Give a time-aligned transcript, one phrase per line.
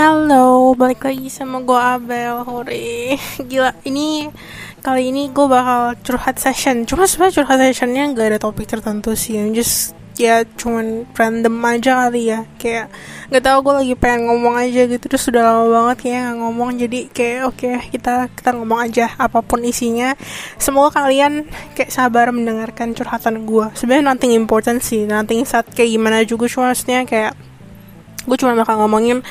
[0.00, 3.20] Halo, balik lagi sama gue Abel Hore.
[3.52, 4.32] Gila, ini
[4.80, 6.88] kali ini gue bakal curhat session.
[6.88, 9.36] Cuma sebenernya curhat sessionnya gak ada topik tertentu sih.
[9.36, 9.76] Yang just
[10.16, 12.48] ya cuman random aja kali ya.
[12.56, 12.88] Kayak
[13.28, 15.04] gak tau gue lagi pengen ngomong aja gitu.
[15.04, 16.70] Terus sudah lama banget kayak gak ngomong.
[16.80, 20.16] Jadi kayak oke okay, kita kita ngomong aja apa pun isinya.
[20.56, 21.44] Semoga kalian
[21.76, 25.04] kayak sabar mendengarkan curhatan gue Sebenarnya nothing important sih.
[25.04, 27.04] Nothing saat kayak gimana juga Cuma maksudnya.
[27.04, 27.49] Kayak
[28.24, 29.24] gue cuma bakal ngomongin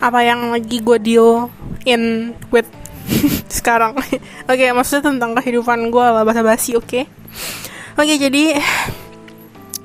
[0.00, 1.48] apa yang lagi gue deal
[1.88, 2.68] in with
[3.52, 7.04] sekarang oke okay, maksudnya tentang kehidupan gue lah bahasa basi oke okay?
[7.96, 8.58] oke okay, jadi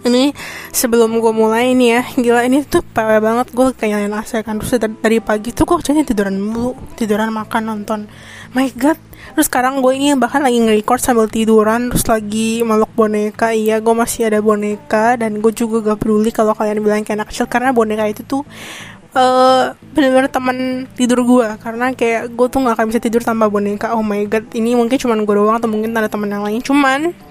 [0.08, 0.32] ini
[0.72, 2.04] sebelum gue mulai ini ya.
[2.16, 3.52] Gila ini tuh parah banget.
[3.52, 4.56] Gue kayak nyalain AC kan.
[4.62, 6.76] Terus dari pagi tuh gue kerjanya tiduran mulu.
[6.96, 8.00] Tiduran makan nonton.
[8.56, 8.96] My god.
[9.36, 11.92] Terus sekarang gue ini bahkan lagi nge-record sambil tiduran.
[11.92, 13.52] Terus lagi meluk boneka.
[13.52, 15.20] Iya gue masih ada boneka.
[15.20, 17.52] Dan gue juga gak peduli kalau kalian bilang kayak anak kecil.
[17.52, 18.42] Karena boneka itu tuh
[19.20, 23.92] uh, bener-bener teman tidur gue karena kayak gue tuh gak akan bisa tidur tanpa boneka.
[23.92, 24.48] Oh my god.
[24.56, 26.64] Ini mungkin cuma gue doang atau mungkin ada teman yang lain.
[26.64, 27.29] Cuman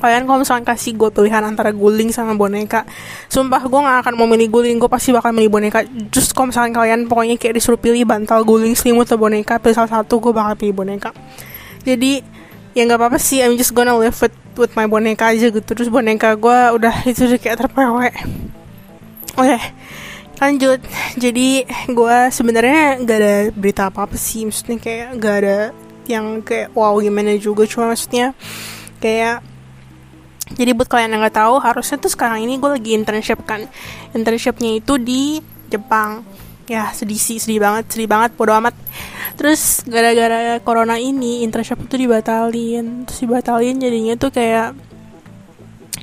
[0.00, 2.88] kalian kalau misalnya kasih gue pilihan antara guling sama boneka
[3.28, 4.76] sumpah gue gak akan mau milih guling.
[4.80, 5.84] Gue pasti bakal milih boneka.
[6.08, 10.00] Just kalau misalnya kalian pokoknya kayak disuruh pilih bantal guling selimut atau boneka pilih salah
[10.00, 11.12] satu gue bakal pilih boneka.
[11.84, 12.24] Jadi
[12.72, 13.44] ya nggak apa-apa sih.
[13.44, 15.62] I'm just gonna live with with my boneka aja gitu.
[15.62, 18.10] Terus boneka gue udah itu udah kayak terpewe
[19.36, 19.62] oke okay,
[20.40, 20.80] lanjut.
[21.16, 24.48] Jadi gue sebenarnya gak ada berita apa apa sih.
[24.48, 25.58] Maksudnya kayak gak ada
[26.08, 27.68] yang kayak wow gimana juga.
[27.68, 28.32] Cuma maksudnya
[28.98, 29.49] kayak
[30.54, 33.66] jadi buat kalian yang nggak tahu harusnya tuh sekarang ini gue lagi internship kan.
[34.16, 35.38] Internshipnya itu di
[35.70, 36.26] Jepang.
[36.70, 38.74] Ya sedih sih sedih banget sedih banget bodo amat.
[39.38, 43.06] Terus gara-gara corona ini internship itu dibatalin.
[43.06, 44.74] Terus dibatalin jadinya tuh kayak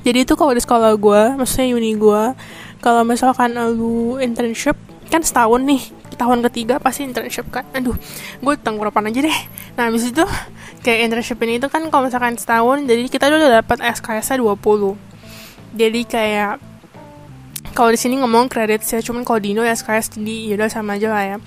[0.08, 2.24] jadi itu kalau di sekolah gue maksudnya uni gue
[2.80, 4.80] kalau misalkan lu internship
[5.12, 5.84] kan setahun nih
[6.18, 7.96] tahun ketiga pasti internship kan aduh
[8.42, 9.40] gue tenggorokan aja deh.
[9.78, 10.26] Nah habis itu
[10.82, 14.58] kayak internship ini itu kan kalau misalkan setahun jadi kita udah dapat SKS 20
[15.78, 16.54] jadi kayak
[17.74, 20.96] kalau di sini ngomong kredit sih cuman kalau di Indo ya SKS jadi yaudah sama
[20.96, 21.38] aja lah ya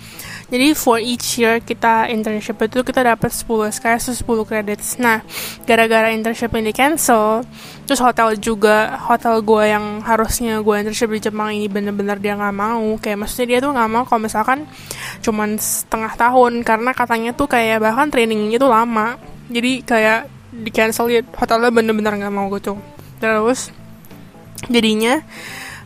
[0.51, 4.99] jadi for each year kita internship itu kita dapat 10 SKS 10 credits.
[4.99, 5.23] Nah,
[5.63, 7.47] gara-gara internship ini cancel,
[7.87, 12.57] terus hotel juga hotel gue yang harusnya gue internship di Jepang ini bener-bener dia nggak
[12.59, 12.99] mau.
[12.99, 14.67] Kayak maksudnya dia tuh nggak mau kalau misalkan
[15.23, 19.23] cuman setengah tahun karena katanya tuh kayak bahkan trainingnya tuh lama.
[19.55, 22.75] Jadi kayak di cancel ya hotelnya bener-bener nggak mau gitu.
[23.23, 23.71] Terus
[24.67, 25.23] jadinya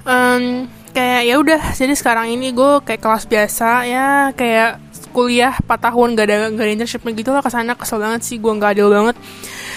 [0.04, 4.78] um, kayak ya udah jadi sekarang ini gue kayak kelas biasa ya kayak
[5.15, 8.37] kuliah 4 tahun gak ada gak ada internship gitu lah ke sana kesel banget sih
[8.43, 9.16] gue nggak adil banget.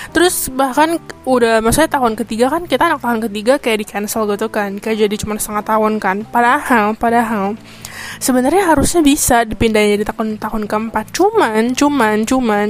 [0.09, 0.97] Terus bahkan
[1.29, 5.05] udah maksudnya tahun ketiga kan kita anak tahun ketiga kayak di cancel gitu kan kayak
[5.05, 6.25] jadi cuma setengah tahun kan.
[6.25, 7.53] Padahal padahal
[8.17, 11.13] sebenarnya harusnya bisa dipindahin jadi tahun tahun keempat.
[11.13, 12.67] Cuman cuman cuman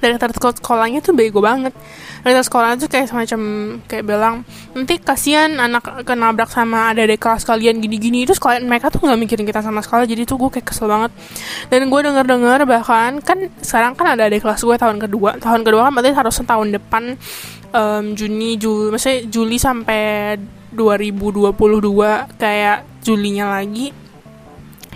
[0.00, 1.76] dari sekolahnya tuh bego banget.
[2.24, 3.40] Dari sekolah tuh kayak semacam
[3.84, 4.34] kayak bilang
[4.72, 8.24] nanti kasihan anak kenabrak sama ada adik kelas kalian gini-gini.
[8.24, 11.12] Terus kalian mereka tuh nggak mikirin kita sama sekali jadi tuh gue kayak kesel banget.
[11.68, 15.36] Dan gue denger dengar bahkan kan sekarang kan ada adik kelas gue tahun kedua.
[15.38, 17.02] Tahun kedua kan berarti harusnya tahun depan
[17.76, 20.36] um, Juni Juli maksudnya Juli sampai
[20.74, 21.50] 2022
[22.38, 24.09] kayak Julinya lagi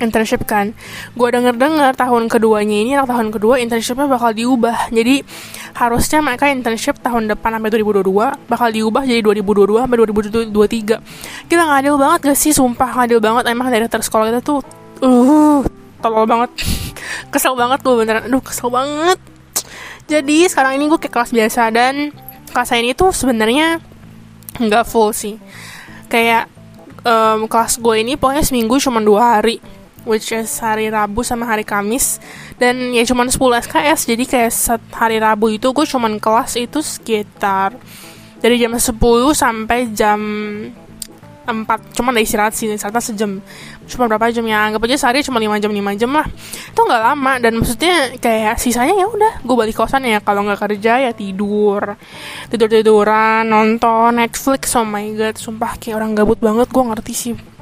[0.02, 0.74] internship kan.
[1.14, 4.90] Gue denger dengar tahun keduanya ini atau tahun kedua internshipnya bakal diubah.
[4.90, 5.22] Jadi
[5.78, 9.96] harusnya mereka internship tahun depan sampai 2022 bakal diubah jadi 2022 sampai
[10.50, 12.50] 2023 kita nggak adil banget gak sih?
[12.54, 13.44] Sumpah nggak adil banget.
[13.50, 14.58] Emang dari sekolah kita tuh
[15.02, 15.62] uh
[16.02, 16.50] tolol banget.
[17.32, 18.22] Kesel banget gue beneran.
[18.26, 19.18] Aduh kesel banget.
[20.04, 22.12] Jadi sekarang ini gue ke kelas biasa dan
[22.52, 23.80] kelas ini tuh sebenarnya
[24.58, 25.40] nggak full sih.
[26.12, 26.52] Kayak
[27.04, 29.60] um, kelas gue ini pokoknya seminggu cuma dua hari
[30.04, 32.20] which is hari Rabu sama hari Kamis.
[32.56, 36.80] Dan ya cuman 10 SKS jadi kayak set hari Rabu itu gue cuman kelas itu
[36.80, 37.76] sekitar
[38.38, 38.92] dari jam 10
[39.32, 40.20] sampai jam
[41.44, 43.30] 4 cuman dari istirahat sih istirahatnya sejam.
[43.84, 44.64] Cuma berapa jam ya?
[44.64, 46.26] Anggap aja sehari cuma 5 jam 5 jam lah.
[46.72, 50.24] Itu nggak lama dan maksudnya kayak sisanya ya udah gue balik kosan ya.
[50.24, 52.00] Kalau nggak kerja ya tidur.
[52.48, 54.72] Tidur tiduran nonton Netflix.
[54.76, 57.53] Oh my god sumpah kayak orang gabut banget gue ngerti sih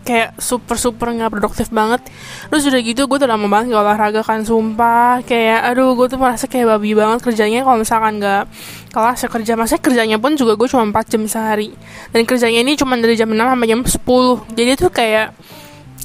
[0.00, 2.00] kayak super super nggak produktif banget.
[2.48, 5.20] Terus udah gitu gue udah lama banget gak olahraga kan sumpah.
[5.24, 7.60] Kayak aduh gue tuh merasa kayak babi banget kerjanya.
[7.62, 8.42] Kalau misalkan nggak
[8.90, 11.70] kelas ya kerja masa kerjanya pun juga gue cuma 4 jam sehari.
[12.10, 15.28] Dan kerjanya ini cuma dari jam 6 sampai jam 10 jadi tuh kayak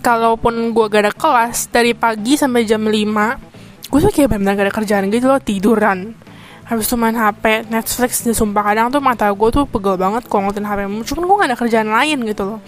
[0.06, 4.66] kalaupun gue gak ada kelas dari pagi sampai jam 5 gue tuh kayak benar-benar gak
[4.70, 6.14] ada kerjaan gitu loh tiduran.
[6.66, 10.50] Habis itu main HP Netflix dan sumpah kadang tuh mata gue tuh pegel banget kalau
[10.50, 10.80] ngeliatin HP
[11.14, 12.60] cuman gue gak ada kerjaan lain gitu loh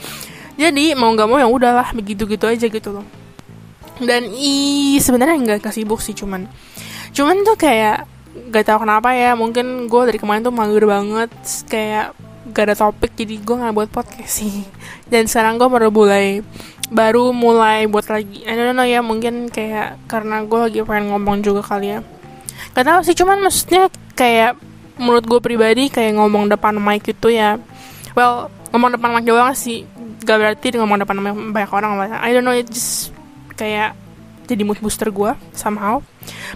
[0.57, 3.05] jadi mau nggak mau yang udahlah begitu gitu aja gitu loh.
[4.01, 6.49] Dan i sebenarnya nggak sibuk sih cuman.
[7.13, 8.09] Cuman tuh kayak
[8.53, 11.29] gak tau kenapa ya mungkin gue dari kemarin tuh mager banget
[11.65, 12.13] kayak
[12.53, 14.65] gak ada topik jadi gue nggak buat podcast sih.
[15.11, 16.41] Dan sekarang gue baru mulai
[16.87, 18.45] baru mulai buat lagi.
[18.47, 21.99] I don't know ya mungkin kayak karena gue lagi pengen ngomong juga kali ya.
[22.73, 24.57] Gak tau sih cuman maksudnya kayak
[24.97, 27.57] menurut gue pribadi kayak ngomong depan mic itu ya.
[28.13, 29.85] Well ngomong depan mic doang sih
[30.25, 31.17] gak berarti ngomong depan
[31.53, 33.13] banyak orang lah I don't know it just
[33.57, 33.93] kayak
[34.47, 35.99] jadi mood booster gue somehow.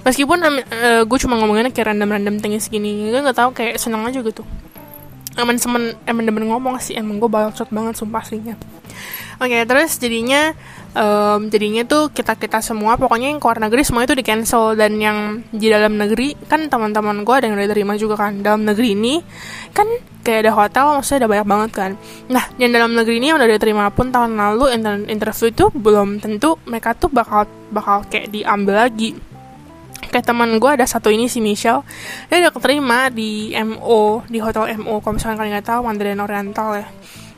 [0.07, 4.07] Meskipun uh, gue cuma ngomonginnya kayak random random things gini gue nggak tahu kayak seneng
[4.07, 4.47] aja gitu.
[5.35, 6.95] Emang semen emang demen ngomong sih.
[6.95, 8.55] Emang gue bacot banget sumpah aslinya
[9.41, 10.53] oke okay, terus jadinya
[10.95, 14.99] um, jadinya tuh kita kita semua pokoknya yang keluar negeri semua itu di cancel dan
[14.99, 18.39] yang di dalam negeri kan teman-teman gue ada yang udah terima juga kan.
[18.43, 19.19] Dalam negeri ini
[19.71, 19.87] kan
[20.21, 21.91] kayak ada hotel maksudnya ada banyak banget kan.
[22.29, 24.65] Nah yang dalam negeri ini yang udah diterima pun tahun lalu
[25.09, 29.15] interview itu belum tentu mereka tuh bakal bakal kayak diambil lagi.
[30.11, 31.87] Kayak teman gue ada satu ini si Michelle
[32.27, 36.83] dia udah keterima di MO di hotel MO kalau misalnya kalian nggak tahu Mandarin Oriental
[36.83, 36.87] ya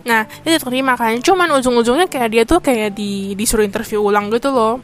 [0.04, 1.16] Nah, dia terima kan.
[1.24, 4.84] Cuman ujung-ujungnya kayak dia tuh kayak di disuruh interview ulang gitu loh.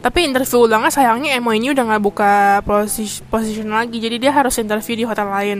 [0.00, 2.32] Tapi interview ulangnya sayangnya Emo ini udah nggak buka
[2.64, 5.58] posisi position lagi, jadi dia harus interview di hotel lain.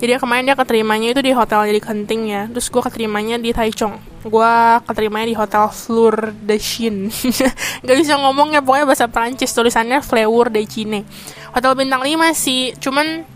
[0.00, 2.42] Jadi kemarin dia keterimanya itu di hotel jadi kenting ya.
[2.48, 4.00] Terus gue keterimanya di Taichung.
[4.24, 4.52] Gue
[4.88, 7.12] keterimanya di hotel Fleur de Chine.
[7.84, 11.04] gak bisa ngomongnya pokoknya bahasa Prancis tulisannya Fleur de Chine.
[11.52, 13.28] Hotel bintang 5 sih, cuman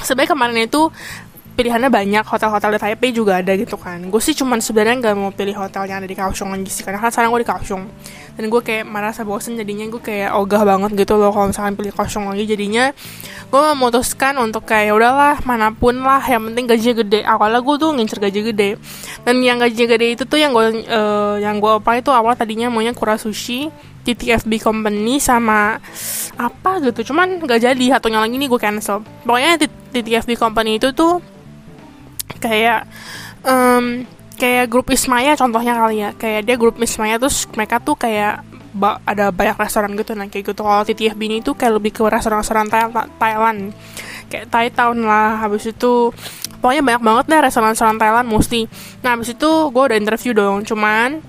[0.00, 0.88] sebenarnya kemarin itu
[1.54, 4.02] pilihannya banyak hotel-hotel di Taipei juga ada gitu kan.
[4.10, 6.98] Gue sih cuman sebenarnya nggak mau pilih hotel yang ada di Kaohsiung lagi sih karena
[6.98, 7.84] kan sekarang gue di Kaohsiung.
[8.34, 11.94] Dan gue kayak merasa bosen jadinya gue kayak ogah banget gitu loh kalau misalkan pilih
[11.94, 12.44] Kaohsiung lagi.
[12.50, 12.90] Jadinya
[13.46, 17.20] gue memutuskan untuk kayak ya udahlah mana pun lah yang penting gajinya gede.
[17.22, 18.70] Awalnya gue tuh ngincer gaji gede.
[19.22, 22.66] Dan yang gaji gede itu tuh yang gue uh, yang gue apply itu awal tadinya
[22.66, 23.70] maunya Kura Sushi
[24.04, 25.78] TTFB Company sama
[26.36, 27.14] apa gitu.
[27.14, 29.00] Cuman gak jadi satunya lagi nih gue cancel.
[29.24, 29.62] Pokoknya
[29.94, 31.22] TTFB Company itu tuh
[32.44, 32.84] kayak
[33.48, 34.04] um,
[34.36, 36.10] kayak grup Ismaya contohnya kali ya.
[36.12, 38.44] Kayak dia grup Ismaya terus mereka tuh kayak
[38.74, 40.12] ba ada banyak restoran gitu.
[40.12, 40.60] Nah kayak gitu.
[40.60, 42.68] Kalau TTF Bini itu kayak lebih ke restoran-restoran
[43.16, 43.72] Thailand.
[44.28, 45.40] Kayak Thai Town lah.
[45.40, 46.12] Habis itu
[46.60, 48.64] pokoknya banyak banget deh restoran-restoran Thailand mesti
[49.04, 50.66] nah habis itu gue udah interview dong.
[50.66, 51.22] Cuman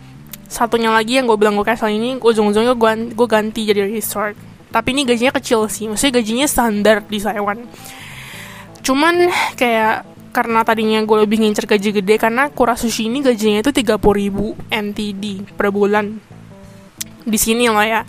[0.45, 4.35] satunya lagi yang gue bilang gue cancel ini ujung-ujungnya gue gue ganti jadi resort.
[4.73, 5.87] Tapi ini gajinya kecil sih.
[5.87, 7.63] Maksudnya gajinya standar di Taiwan.
[8.83, 13.71] Cuman kayak karena tadinya gue lebih ngincer gaji gede karena Kura Sushi ini gajinya itu
[13.71, 16.19] 30 ribu NTD per bulan.
[17.23, 18.01] Di sini lah ya.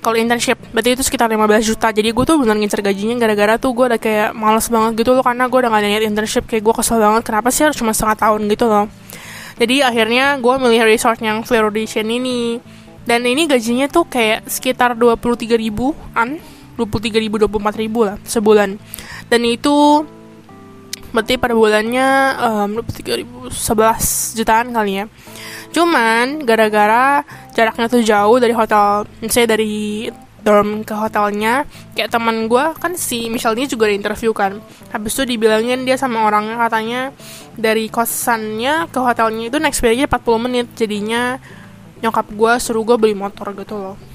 [0.00, 1.94] Kalau internship berarti itu sekitar 15 juta.
[1.94, 5.22] Jadi gue tuh bener ngincer gajinya gara-gara tuh gue udah kayak males banget gitu loh
[5.22, 6.44] karena gue udah gak ada niat internship.
[6.50, 8.90] Kayak gue kesel banget kenapa sih harus cuma setengah tahun gitu loh.
[9.60, 12.58] Jadi akhirnya gue milih resort yang Fleur Audition ini.
[13.04, 16.40] Dan ini gajinya tuh kayak sekitar 23 ribuan
[16.80, 18.80] 23 ribu 24 ribu lah sebulan.
[19.28, 20.04] Dan itu
[21.10, 22.08] berarti pada bulannya
[22.38, 25.04] um, 11 jutaan kali ya.
[25.70, 27.22] Cuman gara-gara
[27.54, 30.10] jaraknya tuh jauh dari hotel misalnya dari
[30.40, 34.58] dorm ke hotelnya kayak teman gue kan si Michelle ini juga interview kan.
[34.90, 37.00] Habis itu dibilangin dia sama orangnya katanya
[37.54, 40.66] dari kosannya ke hotelnya itu next periodnya 40 menit.
[40.74, 41.38] Jadinya
[42.00, 44.09] nyokap gue suruh gue beli motor gitu loh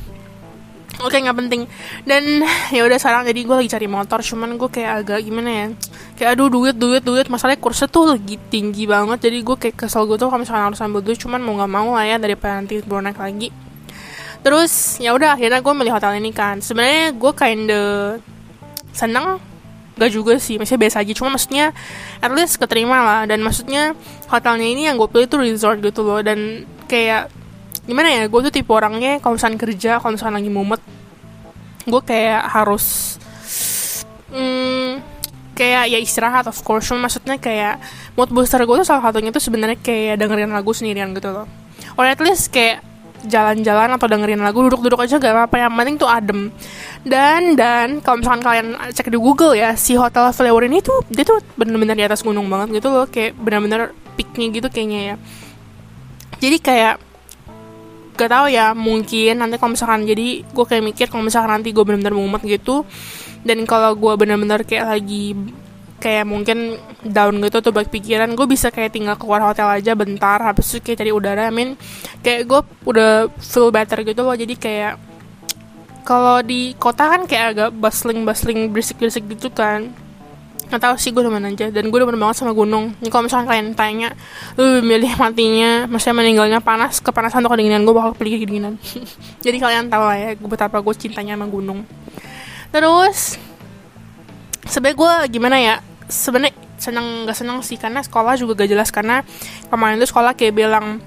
[1.02, 1.62] oke okay, nggak penting.
[2.08, 5.68] Dan ya udah sekarang jadi gue lagi cari motor cuman gue kayak agak gimana ya
[6.16, 7.28] kayak aduh duit duit duit.
[7.28, 10.80] Masalahnya kursnya tuh lagi tinggi banget jadi gue kayak kesel gue tuh kalau misalnya harus
[10.80, 13.50] ambil duit cuman mau nggak mau lah ya daripada nanti baru lagi.
[14.46, 16.62] Terus ya udah akhirnya gue milih hotel ini kan.
[16.62, 17.84] Sebenarnya gue kinda
[18.94, 19.42] seneng
[19.96, 21.14] gak juga sih maksudnya biasa aja.
[21.18, 21.74] Cuma maksudnya
[22.22, 23.22] at least keterima lah.
[23.25, 23.98] Dan maksudnya
[24.30, 26.22] hotelnya ini yang gue pilih tuh resort gitu loh.
[26.22, 27.34] Dan kayak
[27.86, 30.82] gimana ya gue tuh tipe orangnya kalau misalnya kerja kalau misalnya lagi mumet
[31.86, 33.15] gue kayak harus
[34.34, 35.00] hmm,
[35.56, 36.92] kayak ya istirahat of course.
[36.92, 37.80] Maksudnya kayak
[38.20, 41.48] mood booster gue tuh salah satunya tuh sebenarnya kayak dengerin lagu sendirian gitu loh.
[41.96, 42.84] Or at least kayak
[43.25, 45.56] jalan-jalan atau dengerin lagu duduk-duduk aja gak apa-apa.
[45.65, 46.42] Yang penting tuh adem.
[47.08, 51.24] Dan dan kalau misalkan kalian cek di Google ya si hotel Flower ini tuh dia
[51.24, 53.08] tuh bener-bener di atas gunung banget gitu loh.
[53.08, 55.15] Kayak bener-bener piknik gitu kayaknya ya.
[56.44, 56.96] Jadi kayak
[58.15, 61.84] gak tau ya mungkin nanti kalau misalkan jadi gue kayak mikir kalau misalkan nanti gue
[61.84, 62.88] benar-benar mumet gitu
[63.43, 65.36] dan kalau gue benar-benar kayak lagi
[66.00, 70.38] kayak mungkin down gitu tuh baik pikiran gue bisa kayak tinggal keluar hotel aja bentar
[70.43, 71.79] habis itu kayak cari udara I mean
[72.19, 74.93] kayak gue udah feel better gitu loh jadi kayak
[76.05, 79.89] kalau di kota kan kayak agak bustling bustling berisik berisik gitu kan
[80.65, 81.69] nggak tahu sih gue demen aja.
[81.69, 82.93] Dan gue demen banget sama gunung.
[83.01, 84.10] Ini kalau misalnya kalian tanya
[84.57, 88.81] lu milih matinya maksudnya meninggalnya panas kepanasan atau kedinginan gue bakal pilih kedinginan.
[89.45, 91.86] Jadi kalian tahu lah ya betapa gue cintanya sama gunung.
[92.74, 93.39] Terus
[94.65, 95.75] sebenernya gue gimana ya
[96.10, 98.89] sebenarnya seneng gak seneng sih karena sekolah juga gak jelas.
[98.89, 99.22] Karena
[99.69, 101.00] kemarin tuh sekolah kayak bilang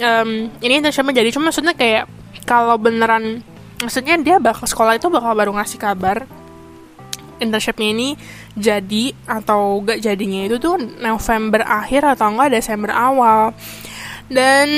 [0.00, 0.30] um,
[0.62, 2.08] ini internshipnya jadi cuma maksudnya kayak
[2.48, 3.44] kalau beneran
[3.82, 6.24] maksudnya dia bakal sekolah itu bakal baru ngasih kabar
[7.42, 8.08] internshipnya ini
[8.54, 13.50] jadi atau gak jadinya itu tuh November akhir atau enggak Desember awal.
[14.30, 14.68] Dan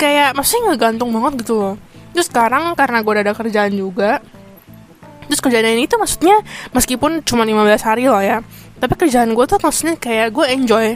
[0.00, 1.74] kayak masih nggak gantung banget gitu loh.
[2.14, 4.22] Terus sekarang karena gue udah ada kerjaan juga
[5.32, 6.44] terus kerjaan ini tuh maksudnya
[6.76, 8.44] meskipun cuma 15 hari loh ya
[8.82, 10.86] tapi kerjaan gue tuh maksudnya kayak gue enjoy.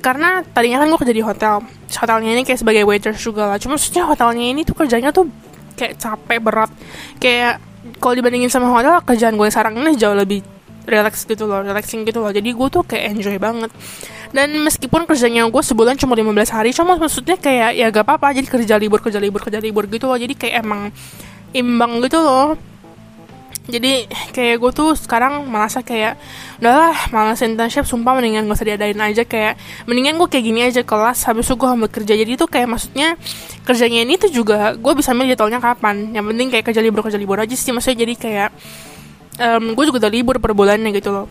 [0.00, 1.54] Karena tadinya kan gue kerja di hotel
[1.92, 5.28] hotelnya ini kayak sebagai waiter juga lah cuma maksudnya hotelnya ini tuh kerjanya tuh
[5.76, 6.70] kayak capek berat.
[7.20, 7.60] Kayak
[7.96, 10.44] kalau dibandingin sama hotel kerjaan gue sekarang ini jauh lebih
[10.84, 12.32] relax gitu loh relaxing gitu loh.
[12.32, 13.70] Jadi gue tuh kayak enjoy banget.
[14.30, 18.36] Dan meskipun kerjanya gue sebulan cuma 15 hari cuma maksudnya kayak ya gak apa-apa.
[18.36, 20.18] Jadi kerja libur kerja libur kerja libur gitu loh.
[20.18, 20.94] Jadi kayak emang
[21.50, 22.69] imbang gitu loh
[23.68, 26.16] jadi kayak gue tuh sekarang merasa kayak
[26.58, 29.22] udahlah malas internship sumpah mendingan gak usah diadain aja.
[29.28, 32.16] Kayak mendingan gue kayak gini aja kelas habis itu gue ambil kerja.
[32.16, 33.20] Jadi itu kayak maksudnya
[33.68, 36.16] kerjanya ini tuh juga gue bisa milih jadwalnya kapan.
[36.16, 37.70] Yang penting kayak kerja libur kerja libur aja sih.
[37.70, 38.50] Maksudnya jadi kayak
[39.38, 41.26] um, gue juga udah libur per bulannya gitu loh.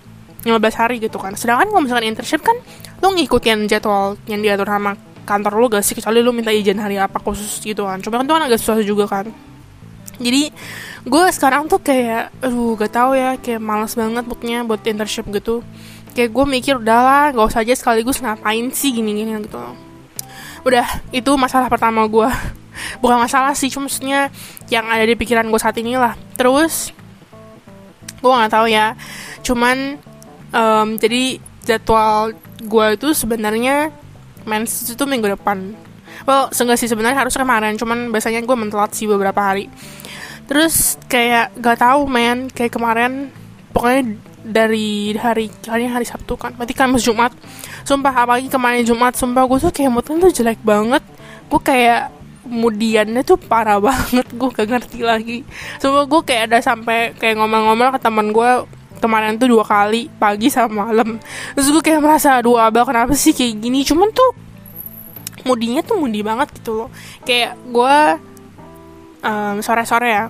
[0.46, 1.34] 15 hari gitu kan.
[1.36, 2.56] Sedangkan kalau misalkan internship kan
[3.02, 4.96] lo ngikutin jadwal yang diatur sama
[5.26, 5.98] kantor lo gak sih?
[5.98, 8.00] Kecuali lo minta izin hari apa khusus gitu kan.
[8.06, 9.49] Cuma kan itu kan agak susah juga kan
[10.20, 10.52] jadi
[11.08, 15.64] gue sekarang tuh kayak aduh gak tau ya kayak males banget pokoknya buat internship gitu.
[16.12, 19.64] Kayak gue mikir udahlah gak usah aja sekaligus ngapain sih gini-gini gitu.
[20.68, 20.86] Udah
[21.16, 22.28] itu masalah pertama gue
[23.02, 24.28] bukan masalah sih cuma maksudnya
[24.68, 26.92] yang ada di pikiran gue saat ini lah terus
[28.20, 28.96] gue nggak tahu ya
[29.44, 30.00] cuman
[30.52, 33.96] um, jadi jadwal gue itu sebenarnya
[34.44, 35.76] mens itu minggu depan.
[36.28, 39.72] Well seenggak sih sebenarnya harus kemarin cuman biasanya gue mentelat sih beberapa hari
[40.50, 42.50] terus kayak gak tahu men.
[42.50, 43.30] Kayak kemarin
[43.70, 46.58] pokoknya dari hari hari hari Sabtu kan.
[46.58, 47.32] Berarti kan Jumat.
[47.86, 51.06] Sumpah apalagi kemarin Jumat sumpah gue tuh kayak moodnya tuh jelek banget.
[51.48, 52.10] Gue kayak
[52.50, 54.26] kemudiannya tuh parah banget.
[54.34, 55.38] Gue gak ngerti lagi.
[55.78, 58.52] Sumpah gue kayak ada sampai kayak ngomong-ngomong ke teman gue
[59.00, 61.22] kemarin tuh dua kali pagi sama malam.
[61.56, 63.86] Terus gue kayak merasa dua abah kenapa sih kayak gini?
[63.86, 64.50] Cuman tuh
[65.48, 66.90] mudinya tuh mudi banget gitu loh.
[67.24, 67.98] Kayak gue
[69.24, 70.26] um, sore-sore ya.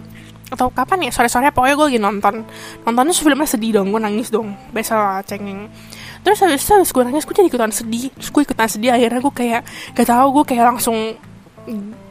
[0.50, 1.12] Atau kapan ya?
[1.14, 2.36] Sore-sore pokoknya gue lagi nonton.
[2.86, 4.54] Nontonnya filmnya sedih dong gue nangis dong.
[4.74, 5.70] Biasa cengeng.
[6.20, 8.10] Terus habis itu habis gue nangis gue jadi ikutan sedih.
[8.18, 9.62] Terus gue ikutan sedih akhirnya gue kayak
[9.94, 10.98] gak tau gue kayak langsung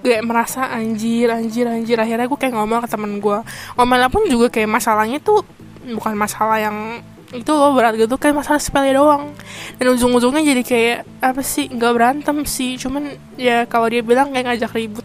[0.07, 1.99] kayak merasa anjir anjir anjir.
[1.99, 3.39] Akhirnya gue kayak ngomong ke temen gue
[3.75, 5.43] ngomelnya pun juga kayak masalahnya tuh
[5.83, 9.37] bukan masalah yang itu loh berat gitu kayak masalah sepele doang.
[9.77, 12.81] Dan ujung-ujungnya jadi kayak apa sih nggak berantem sih.
[12.81, 15.05] Cuman ya kalau dia bilang kayak ngajak ribut.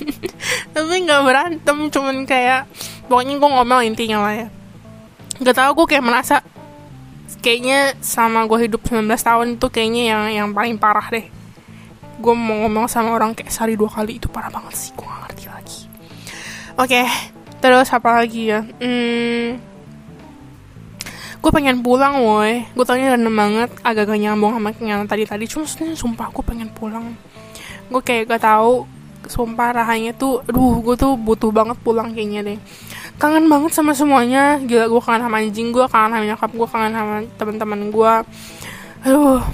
[0.74, 2.66] Tapi nggak berantem cuman kayak
[3.06, 4.48] pokoknya gue ngomel intinya lah ya.
[5.38, 6.36] Nggak tahu gue kayak merasa
[7.38, 11.30] kayaknya sama gue hidup 19 tahun itu kayaknya yang yang paling parah deh.
[12.18, 15.44] Gue mau ngomong sama orang kayak sehari dua kali itu parah banget sih gue ngerti
[15.46, 15.80] lagi.
[16.74, 17.06] Oke okay,
[17.62, 18.66] terus apa lagi ya?
[18.82, 19.73] Hmm,
[21.44, 22.64] gue pengen pulang woi.
[22.72, 23.70] Gue tanya random banget.
[23.84, 27.12] Agak gak nyambung sama yang tadi tadi cuma sumpah gue pengen pulang.
[27.92, 28.88] Gue kayak gak tahu
[29.28, 32.58] sumpah rahanya tuh aduh gue tuh butuh banget pulang kayaknya deh.
[33.20, 34.56] Kangen banget sama semuanya.
[34.64, 38.12] Gila gue kangen sama anjing gue kangen sama nyokap gue kangen sama teman-teman gue
[39.04, 39.44] aduh.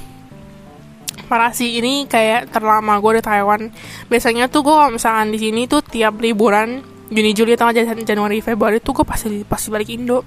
[1.26, 3.66] Parah sih ini kayak terlama gue di Taiwan.
[4.06, 8.78] Biasanya tuh gue kalau misalkan di sini tuh tiap liburan Juni Juli atau Januari Februari
[8.78, 10.22] tuh gue pasti pasti balik Indo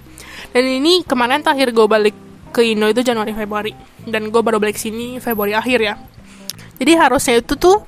[0.53, 2.15] dan ini kemarin terakhir gue balik
[2.53, 3.73] ke Indo itu Januari Februari.
[4.05, 5.97] Dan gue baru balik sini Februari akhir ya.
[6.77, 7.81] Jadi harusnya itu tuh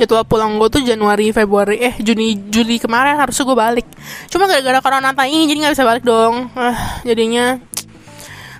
[0.00, 3.86] jadwal pulang gue tuh Januari Februari eh Juni Juli kemarin harusnya gue balik.
[4.32, 6.48] Cuma gara-gara corona ini jadi nggak bisa balik dong.
[6.56, 7.60] Uh, jadinya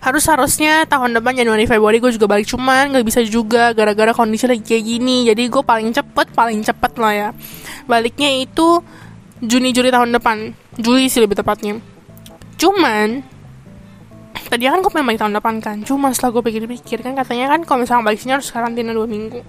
[0.05, 2.45] harus harusnya tahun depan Januari Februari gue juga balik.
[2.45, 5.33] Cuman nggak bisa juga gara-gara kondisi lagi kayak gini.
[5.33, 7.29] Jadi gue paling cepet paling cepet lah ya.
[7.89, 8.85] Baliknya itu
[9.41, 10.53] Juni Juli tahun depan.
[10.77, 11.94] Juli sih lebih tepatnya
[12.57, 13.35] cuman
[14.51, 15.77] tadi kan gue pengen balik tahun depan kan.
[15.83, 19.41] Cuma setelah gue pikir-pikir kan katanya kan kalau misalnya balik sini harus karantina dua minggu.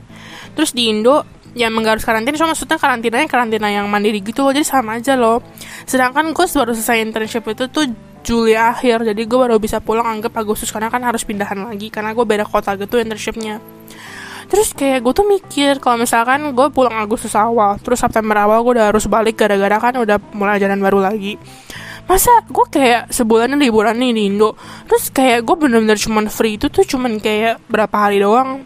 [0.57, 4.51] Terus di Indo ya emang harus karantina cuma maksudnya karantinanya karantina yang mandiri gitu loh.
[4.55, 5.45] Jadi sama aja loh.
[5.85, 7.85] Sedangkan gue baru selesai internship itu tuh
[8.25, 9.05] Juli akhir.
[9.05, 12.45] Jadi gue baru bisa pulang anggap Agustus karena kan harus pindahan lagi karena gue beda
[12.47, 13.61] kota gitu internshipnya.
[14.45, 18.77] Terus kayak gue tuh mikir kalau misalkan gue pulang Agustus awal terus September awal gue
[18.77, 21.33] udah harus balik gara-gara kan udah mulai jalan baru lagi
[22.05, 24.53] masa gue kayak sebulan liburan nih di Indo?
[24.85, 28.65] Terus kayak gue bener-bener cuman free itu tuh cuman kayak berapa hari doang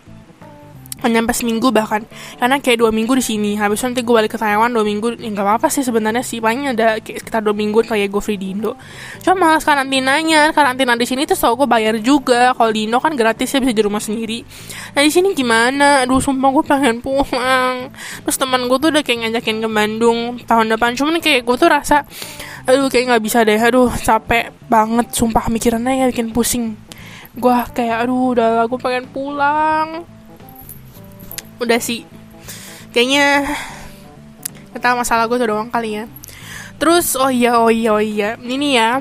[1.08, 2.04] nyampe seminggu bahkan.
[2.36, 3.52] Karena kayak dua minggu di sini.
[3.56, 5.16] Habis nanti gue balik ke Taiwan dua minggu.
[5.16, 6.44] Ya nggak apa-apa sih sebenarnya sih.
[6.44, 8.76] Paling ada kayak sekitar dua minggu kayak gue free di Indo.
[9.24, 12.52] Cuma malas karantinanya karantina di sini tuh tau gue bayar juga.
[12.52, 14.44] Kalau di Indo kan gratis ya bisa di rumah sendiri.
[14.98, 16.04] Nah di sini gimana?
[16.04, 17.94] Aduh sumpah gue pengen pulang.
[18.28, 21.00] Terus teman gue tuh udah kayak ngajakin ke Bandung tahun depan.
[21.00, 22.04] Cuman kayak gue tuh rasa
[22.68, 23.56] aduh kayak nggak bisa deh.
[23.56, 25.16] Aduh capek banget.
[25.16, 26.76] Sumpah mikirannya ya bikin pusing.
[27.38, 30.19] Gue kayak aduh udah gue pengen pulang
[31.60, 32.08] udah sih.
[32.96, 33.56] Kayaknya
[34.74, 36.06] kita masalah gue tuh doang kali ya.
[36.80, 38.30] Terus oh iya oh iya oh iya.
[38.40, 38.92] Ini ya.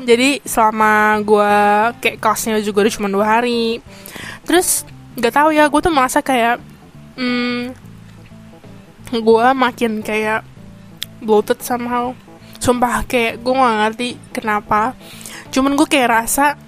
[0.00, 1.54] Jadi selama gue
[2.02, 3.78] kayak kelasnya juga udah cuma dua hari.
[4.44, 4.82] Terus
[5.14, 6.58] nggak tahu ya gue tuh merasa kayak
[7.18, 7.74] hmm,
[9.14, 10.42] gue makin kayak
[11.22, 12.14] bloated somehow.
[12.60, 14.92] Sumpah kayak gue gak ngerti kenapa.
[15.48, 16.60] Cuman gue kayak rasa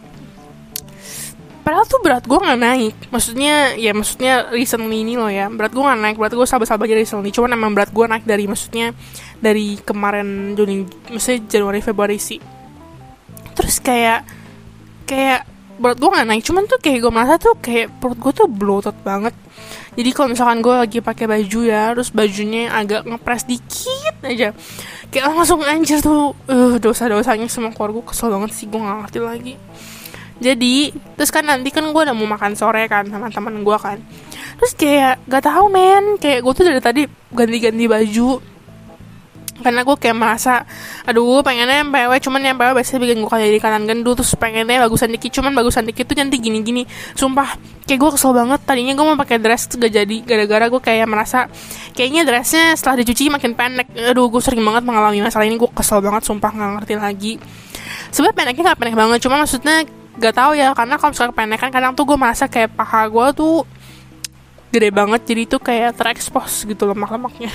[1.62, 2.94] Padahal tuh berat gue gak naik.
[3.14, 5.46] Maksudnya ya maksudnya recently ini loh ya.
[5.46, 6.16] Berat gue gak naik.
[6.18, 7.30] Berat gue sabar-sabar aja recently.
[7.30, 8.90] Cuman emang berat gue naik dari maksudnya
[9.38, 12.42] Dari kemarin Juni Maksudnya Januari Februari sih.
[13.54, 14.26] Terus kayak
[15.06, 15.46] Kayak
[15.78, 16.42] berat gue gak naik.
[16.42, 19.34] Cuman tuh kayak gue merasa tuh Kayak perut gue tuh bloated banget.
[19.94, 24.50] Jadi kalau misalkan gue lagi pakai baju ya Terus bajunya agak ngepres dikit aja.
[25.14, 26.34] Kayak langsung anjir tuh.
[26.50, 28.66] Uh, Dosa-dosanya semua keluar gue kesel banget sih.
[28.66, 29.54] Gue gak ngerti lagi
[30.42, 34.02] jadi terus kan nanti kan gue udah mau makan sore kan sama teman gue kan.
[34.58, 36.18] Terus kayak gak tahu men.
[36.18, 38.30] Kayak gue tuh dari tadi ganti-ganti baju.
[39.62, 40.66] Karena gue kayak merasa
[41.06, 44.34] aduh pengennya yang PW cuman yang PW biasanya bikin gue kayak di kanan gendut terus
[44.34, 46.82] pengennya bagusan dikit cuman bagusan dikit tuh nanti gini-gini.
[47.14, 47.54] Sumpah
[47.86, 48.58] kayak gue kesel banget.
[48.66, 50.16] Tadinya gue mau pakai dress gak jadi.
[50.26, 51.46] Gara-gara gue kayak merasa
[51.94, 53.86] kayaknya dressnya setelah dicuci makin pendek.
[54.10, 55.54] Aduh gue sering banget mengalami masalah ini.
[55.54, 57.32] Gue kesel banget sumpah nggak ngerti lagi.
[58.10, 59.86] Sebenarnya pendeknya nggak pendek banget cuma maksudnya
[60.20, 63.64] gak tahu ya karena kalau misalnya kependekan kadang tuh gue merasa kayak paha gue tuh
[64.72, 67.52] gede banget jadi tuh kayak terekspos gitu lemak-lemaknya.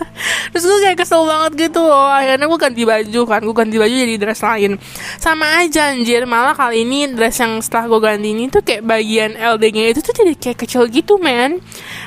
[0.54, 3.90] Terus gue kayak kesel banget gitu loh akhirnya gue ganti baju kan gue ganti baju
[3.90, 4.78] jadi dress lain.
[5.18, 9.34] Sama aja anjir malah kali ini dress yang setelah gue ganti ini tuh kayak bagian
[9.34, 11.58] LD-nya itu tuh jadi kayak kecil gitu men.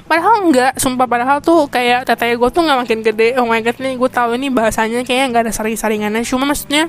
[0.08, 3.36] Padahal enggak sumpah padahal tuh kayak tetenya gue tuh nggak makin gede.
[3.36, 6.88] Oh my god nih gue tahu ini bahasanya kayak nggak ada saring-saringannya cuma maksudnya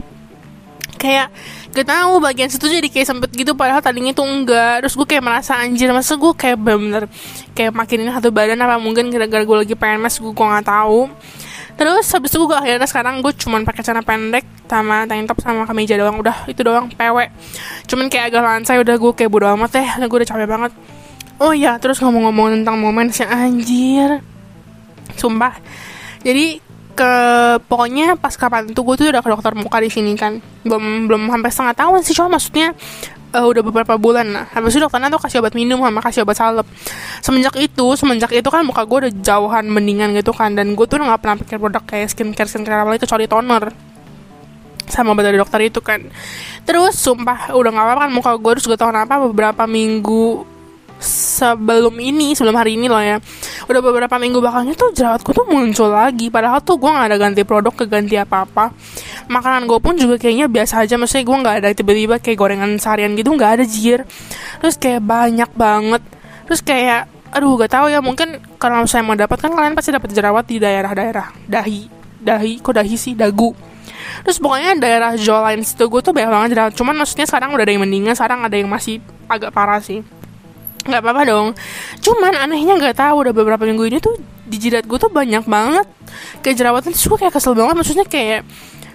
[1.05, 1.29] kayak
[1.77, 4.81] gak tahu bagian situ jadi kayak sempet gitu padahal tadinya tuh enggak.
[4.81, 7.05] Terus gue kayak merasa anjir masa gue kayak bener-bener
[7.53, 11.13] kayak makin ini satu badan apa mungkin gara-gara gue lagi PMS gue gue nggak tahu.
[11.75, 15.67] Terus habis itu gue akhirnya sekarang gue cuman pakai celana pendek sama tank top sama
[15.69, 17.19] kemeja doang udah itu doang PW
[17.85, 20.73] cuman kayak agak lansai udah gue kayak bodo amat deh gue udah capek banget.
[21.43, 24.23] Oh iya terus ngomong-ngomong tentang momen si anjir.
[25.19, 25.59] Sumpah.
[26.23, 26.63] Jadi
[26.95, 27.13] ke
[27.67, 30.39] pokoknya pas kapan itu gue tuh udah ke dokter muka di sini kan.
[30.63, 32.73] Belum belum sampai setengah tahun sih cuma maksudnya
[33.35, 34.31] uh, udah beberapa bulan.
[34.31, 36.67] Nah habis itu dokternya tuh kasih obat minum sama kasih obat salep.
[37.21, 41.03] Semenjak itu semenjak itu kan muka gue udah jauhan mendingan gitu kan dan gue tuh
[41.03, 43.65] nggak pernah pakai produk kayak skincare skincare itu kecuali toner.
[44.87, 46.01] Sama obat dari dokter itu kan.
[46.63, 50.54] Terus sumpah udah nggak apa-apa kan muka gue terus gak tau kenapa beberapa minggu
[51.05, 53.21] sebelum ini sebelum hari ini loh ya.
[53.69, 56.33] Udah beberapa minggu belakangnya tuh jerawatku tuh muncul lagi.
[56.33, 58.73] Padahal tuh gue nggak ada ganti produk ke ganti apa apa
[59.29, 60.97] makanan gue pun juga kayaknya biasa aja.
[60.97, 64.03] Maksudnya gue nggak ada tiba-tiba kayak gorengan seharian gitu nggak ada jir.
[64.65, 66.03] Terus kayak banyak banget.
[66.49, 68.01] Terus kayak aduh gak tahu ya.
[68.01, 71.47] Mungkin karena saya mau dapat kan kalian pasti dapat jerawat di daerah-daerah.
[71.47, 71.93] Dahi
[72.25, 73.13] dahi kok dahi sih?
[73.13, 73.53] Dagu.
[74.25, 76.73] Terus pokoknya daerah jawline situ gue tuh banyak banget jerawat.
[76.73, 80.05] Cuman maksudnya sekarang udah ada yang mendingan sekarang ada yang masih agak parah sih
[80.85, 81.49] nggak apa-apa dong.
[82.05, 85.87] Cuman anehnya nggak tahu udah beberapa minggu ini tuh di jidat gue tuh banyak banget
[86.45, 86.93] kayak jerawatan.
[86.93, 88.45] Terus gue kayak kesel banget maksudnya kayak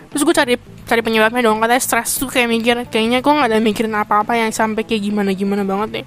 [0.09, 0.53] terus gue cari
[0.85, 1.57] cari penyebabnya dong.
[1.61, 5.33] Katanya stres tuh kayak mikir kayaknya gue nggak ada mikirin apa-apa yang sampai kayak gimana
[5.33, 6.05] gimana banget deh.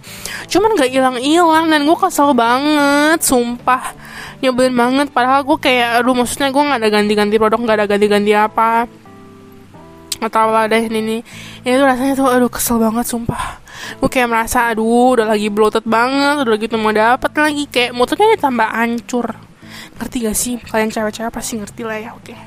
[0.51, 3.95] Cuman nggak hilang hilang dan gue kesel banget sumpah.
[4.43, 8.33] Nyebelin banget padahal gue kayak aduh maksudnya gue nggak ada ganti-ganti produk nggak ada ganti-ganti
[8.35, 8.91] apa
[10.23, 11.21] atau deh ini
[11.67, 13.59] ini tuh rasanya tuh aduh kesel banget sumpah.
[13.99, 17.65] Gue kayak merasa aduh udah lagi bloated banget udah gitu mau dapet lagi.
[17.67, 19.27] Kayak motornya ditambah hancur.
[19.99, 20.55] Ngerti gak sih?
[20.63, 22.25] Kalian cewek-cewek pasti ngerti lah ya oke.
[22.31, 22.39] Okay.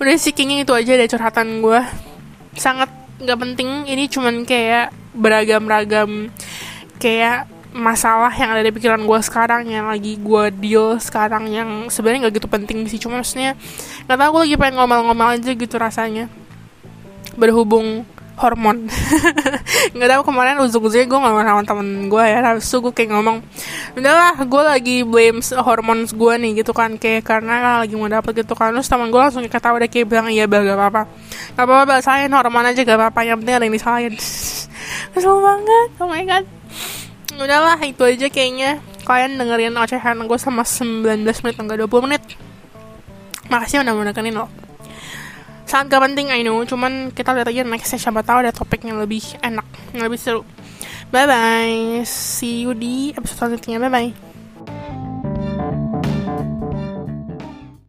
[0.00, 1.80] udah sih kayaknya itu aja deh curhatan gue
[2.56, 2.88] sangat
[3.20, 3.90] nggak penting.
[3.90, 6.30] Ini cuman kayak beragam-ragam
[6.96, 12.26] kayak masalah yang ada di pikiran gue sekarang yang lagi gue deal sekarang yang sebenarnya
[12.26, 12.98] nggak gitu penting sih.
[12.98, 13.54] Cuma maksudnya
[14.06, 16.26] nggak tahu gue lagi pengen ngomel-ngomel aja gitu rasanya.
[17.38, 18.02] Berhubung
[18.40, 18.88] hormon.
[19.94, 22.40] Nggak tahu kemarin ujung-ujungnya gue ngomong sama temen gue ya.
[22.40, 23.44] Habis itu gue kayak ngomong
[23.94, 26.96] udahlah gue lagi blame hormon gue nih gitu kan.
[26.96, 28.72] Kayak karena lagi mau dapet gitu kan.
[28.72, 31.02] Terus temen gue langsung ketawa deh kayak bilang iya bel gak apa-apa.
[31.54, 31.94] Gak apa-apa
[32.32, 33.20] hormon aja gak apa-apa.
[33.28, 34.14] Yang penting ada yang disalahin.
[35.12, 35.88] Kesel banget.
[36.00, 36.59] Oh my god
[37.40, 38.78] udahlah itu aja kayaknya.
[39.08, 42.22] Kalian dengerin ocehan gue sama 19 menit enggak 20 menit.
[43.48, 44.50] Makasih udah dengerin loh
[45.70, 46.58] sangat gak penting I know.
[46.66, 50.42] Cuman kita lihat aja nextnya siapa tahu ada topik yang lebih enak yang lebih seru.
[51.14, 53.78] Bye bye see you di episode selanjutnya.
[53.78, 54.10] Bye bye